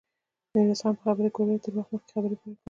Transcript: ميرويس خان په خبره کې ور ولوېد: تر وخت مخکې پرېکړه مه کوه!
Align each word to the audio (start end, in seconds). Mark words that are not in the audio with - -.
ميرويس 0.53 0.81
خان 0.83 0.93
په 0.97 1.01
خبره 1.07 1.29
کې 1.31 1.37
ور 1.39 1.43
ولوېد: 1.45 1.61
تر 1.65 1.71
وخت 1.75 1.89
مخکې 1.93 2.11
پرېکړه 2.13 2.47
مه 2.51 2.55
کوه! 2.57 2.57